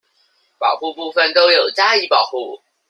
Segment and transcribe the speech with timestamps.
[0.57, 2.63] 保護部分都有加以保護